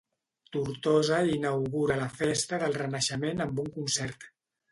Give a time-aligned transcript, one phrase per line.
[0.55, 4.27] Tortosa inaugura la Festa del Renaixement amb un concert